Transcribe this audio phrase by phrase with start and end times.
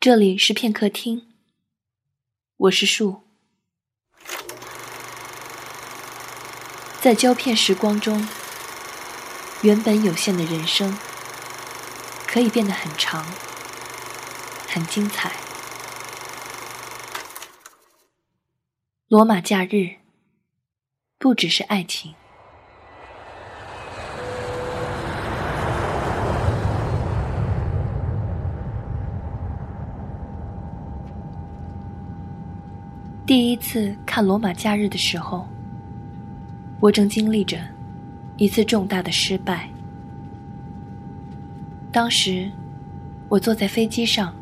[0.00, 1.26] 这里是片刻听，
[2.56, 3.20] 我是树。
[7.02, 8.26] 在胶片时光中，
[9.60, 10.96] 原本有限的人生，
[12.26, 13.26] 可以变得很长，
[14.68, 15.36] 很精彩。
[19.08, 19.96] 罗马假日，
[21.18, 22.14] 不只是爱情。
[33.30, 35.46] 第一次看《罗马假日》的时候，
[36.80, 37.58] 我正经历着
[38.38, 39.70] 一次重大的失败。
[41.92, 42.50] 当时，
[43.28, 44.34] 我坐在飞机上，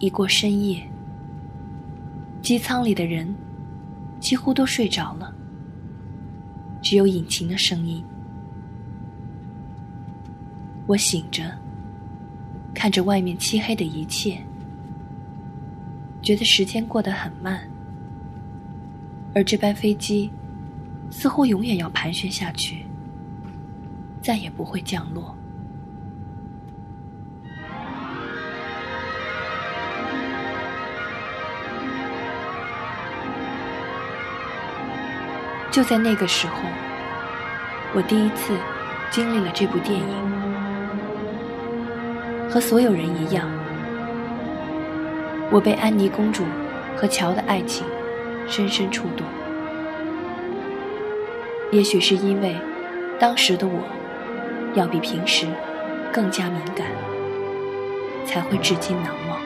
[0.00, 0.84] 已过深夜，
[2.42, 3.32] 机舱里的人
[4.18, 5.32] 几乎都睡着了，
[6.82, 8.04] 只有引擎的声音。
[10.88, 11.56] 我醒着，
[12.74, 14.42] 看着外面漆黑的一切。
[16.30, 17.68] 觉得时间过得很慢，
[19.34, 20.30] 而这班飞机
[21.10, 22.86] 似乎永远要盘旋下去，
[24.22, 25.34] 再也不会降落。
[35.72, 36.60] 就在那个时候，
[37.92, 38.56] 我第一次
[39.10, 40.06] 经历了这部电影，
[42.48, 43.59] 和所有人一样。
[45.50, 46.44] 我被安妮公主
[46.96, 47.86] 和乔的爱情
[48.46, 49.26] 深深触动。
[51.72, 52.56] 也许是因为
[53.18, 53.82] 当时的我
[54.74, 55.46] 要比平时
[56.12, 56.86] 更加敏感，
[58.24, 59.40] 才会至今难忘。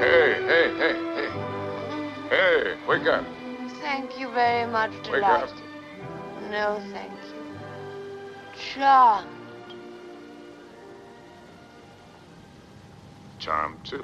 [0.00, 1.28] Hey, hey, hey, hey.
[2.30, 3.24] Hey, wake up.
[3.82, 5.48] Thank you very much, delighted.
[6.50, 7.40] No, thank you.
[8.54, 9.39] Charmed.
[13.40, 13.96] Time To，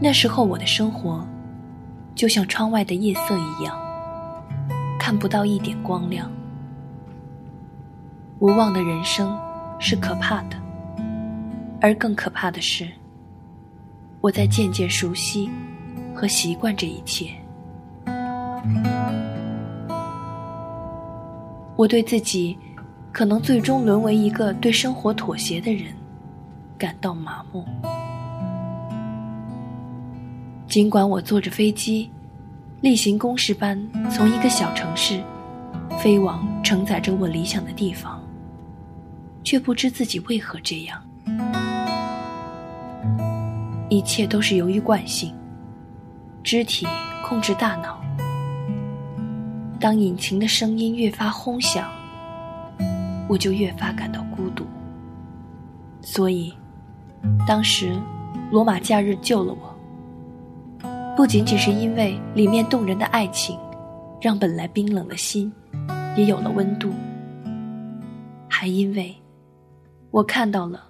[0.00, 1.26] 那时候我的生活，
[2.14, 3.74] 就像窗外的夜色一样，
[5.00, 6.30] 看不到一点光亮。
[8.38, 9.34] 无望的人生
[9.80, 10.56] 是可怕的，
[11.80, 12.86] 而更可怕的是，
[14.20, 15.50] 我在渐渐熟悉
[16.18, 17.30] 和习惯这一切。
[21.76, 22.58] 我对自己
[23.12, 25.94] 可能最终沦为一个对生活妥协的人
[26.76, 27.64] 感到麻木。
[30.66, 32.10] 尽管我坐着飞机，
[32.80, 33.80] 例行公事般
[34.10, 35.22] 从一个小城市
[36.00, 38.20] 飞往承载着我理想的地方，
[39.44, 41.00] 却不知自己为何这样。
[43.88, 45.32] 一切都是由于惯性，
[46.48, 46.86] 肢体
[47.22, 48.00] 控制大脑。
[49.78, 51.86] 当引擎的声音越发轰响，
[53.28, 54.64] 我就越发感到孤独。
[56.00, 56.54] 所以，
[57.46, 57.94] 当时
[58.50, 59.76] 罗马假日救了我。
[61.14, 63.58] 不仅仅是因为里面动人的爱情，
[64.18, 65.52] 让本来冰冷的心
[66.16, 66.90] 也有了温度，
[68.48, 69.14] 还因为，
[70.10, 70.82] 我看到了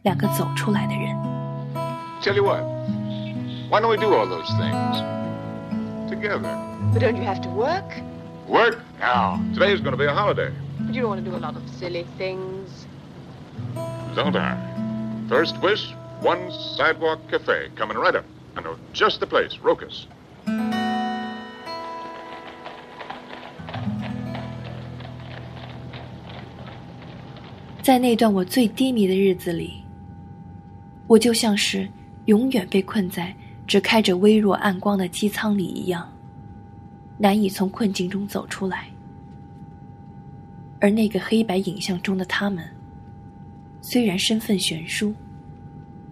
[0.00, 1.14] 两个走出来的人。
[2.22, 2.62] Tell you what,
[3.74, 4.98] why don't we do all those things
[6.08, 6.48] together?
[6.92, 7.90] But don't you have to work?
[8.46, 9.44] Work now.
[9.52, 11.68] Today's going to be a holiday, But you don't want to do a lot of
[11.70, 12.86] silly things.
[14.14, 14.54] don't I?
[15.28, 18.24] First wish, one sidewalk cafe coming right up.
[18.54, 20.06] I know just the place, Rokas.
[27.82, 28.14] 在那
[33.66, 36.10] 只开着微弱暗光的机舱里一样，
[37.18, 38.88] 难以从困境中走出来。
[40.80, 42.64] 而那个黑白影像中的他们，
[43.80, 45.14] 虽然身份悬殊，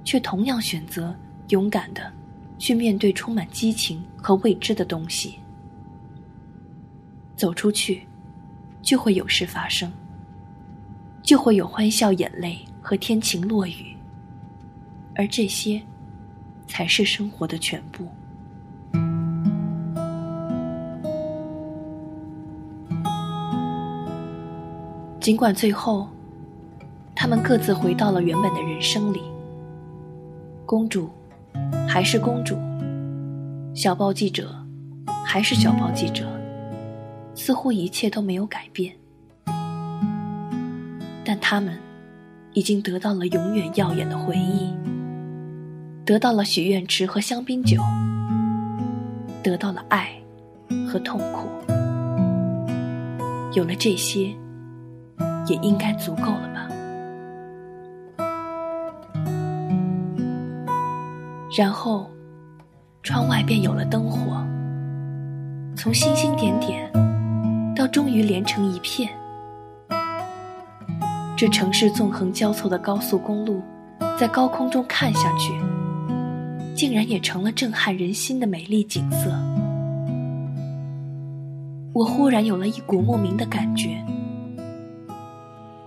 [0.03, 1.15] 却同样选择
[1.49, 2.11] 勇敢的
[2.59, 5.39] 去面对充满激情和未知的东西。
[7.37, 8.03] 走出去，
[8.81, 9.93] 就会有事发生。
[11.23, 13.97] 就会有欢笑、眼泪和天晴、落雨，
[15.15, 15.81] 而这些，
[16.73, 18.09] 才是生活的全部。
[25.21, 26.09] 尽管最后，
[27.15, 29.21] 他们各自回到了原本的人生里，
[30.65, 31.11] 公主
[31.87, 32.57] 还是公主，
[33.75, 34.51] 小报记者
[35.27, 36.27] 还是小报记者，
[37.35, 38.97] 似乎一切都没有改变。
[41.23, 41.79] 但他们
[42.55, 44.73] 已经得到了永远耀眼的回忆，
[46.05, 47.81] 得到了许愿池和香槟酒，
[49.43, 50.11] 得到了爱
[50.91, 51.49] 和痛苦。
[53.53, 54.35] 有了这些，
[55.47, 56.69] 也应该足够了吧。
[61.57, 62.11] 然后，
[63.03, 64.45] 窗外便有了灯火，
[65.77, 66.91] 从星星点点，
[67.77, 69.09] 到终于连成一片。
[71.37, 73.63] 这城市纵横交错的高速公路，
[74.19, 75.53] 在高空中看下去，
[76.75, 79.31] 竟然也成了震撼人心的美丽景色。
[81.93, 84.03] 我忽然有了一股莫名的感觉，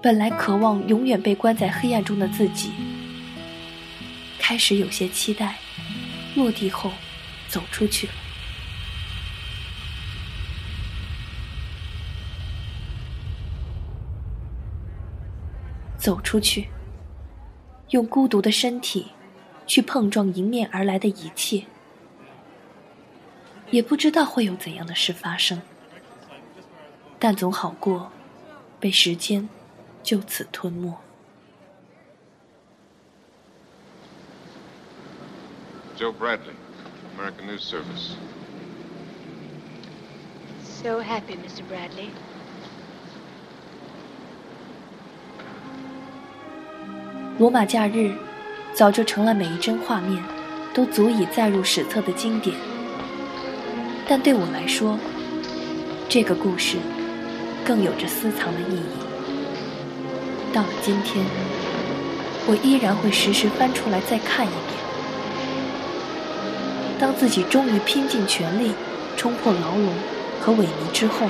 [0.02, 2.72] 本来渴望永远被关在黑暗中的自己。
[4.38, 5.56] 开始有些期待，
[6.36, 6.92] 落地后
[7.48, 8.14] 走出去了。
[15.98, 16.68] 走出去，
[17.90, 19.08] 用孤独的身体
[19.68, 21.66] 去碰撞迎面而来的一切，
[23.72, 25.62] 也不知道会有怎样的事发生，
[27.18, 28.12] 但总好过
[28.80, 29.50] 被时间
[30.04, 30.94] 就此吞没。
[35.98, 36.56] Joe Bradley,
[37.18, 38.16] American News Service.
[40.62, 41.64] So happy, Mr.
[41.72, 42.10] Bradley.
[47.40, 48.14] 罗马假日
[48.76, 50.22] 早就成了每一帧画面
[50.74, 52.54] 都足以载入史册的经典，
[54.06, 55.00] 但对我来说，
[56.10, 56.76] 这个故事
[57.64, 58.84] 更有着私藏的意义。
[60.54, 61.26] 到了今天，
[62.46, 64.62] 我依然会时时翻出来再看一遍。
[67.00, 68.74] 当自己终于拼尽全力
[69.16, 69.94] 冲破牢笼
[70.42, 71.28] 和萎靡之后，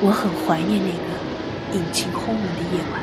[0.00, 3.02] 我很怀念那个引擎轰鸣的夜晚。